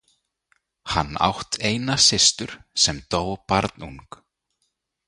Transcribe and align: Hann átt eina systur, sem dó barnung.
Hann 0.93 1.11
átt 1.27 1.51
eina 1.69 1.95
systur, 2.07 2.51
sem 2.83 2.97
dó 3.11 3.23
barnung. 3.47 4.07